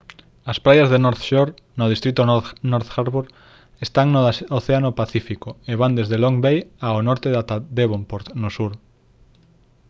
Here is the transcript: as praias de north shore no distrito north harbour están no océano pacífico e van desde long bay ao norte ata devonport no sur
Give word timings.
as 0.51 0.57
praias 0.65 0.89
de 0.91 0.99
north 1.05 1.21
shore 1.27 1.53
no 1.79 1.85
distrito 1.93 2.21
north 2.71 2.89
harbour 2.95 3.25
están 3.85 4.07
no 4.13 4.19
océano 4.59 4.89
pacífico 5.01 5.49
e 5.71 5.73
van 5.81 5.95
desde 5.97 6.21
long 6.23 6.37
bay 6.45 6.57
ao 6.87 6.97
norte 7.09 7.27
ata 7.41 7.57
devonport 7.79 8.27
no 8.41 8.49
sur 8.57 8.71